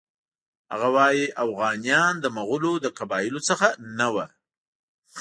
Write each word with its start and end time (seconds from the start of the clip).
هغه 0.71 0.87
وایي 0.95 1.25
اوغانیان 1.43 2.13
د 2.21 2.25
مغولو 2.37 2.73
له 2.83 2.89
قبایلو 2.99 3.39
څخه 3.49 3.67
نه 3.97 4.07
وو. 4.13 4.25